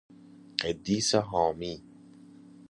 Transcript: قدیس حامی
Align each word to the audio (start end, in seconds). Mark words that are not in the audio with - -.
قدیس 0.59 1.15
حامی 1.15 1.83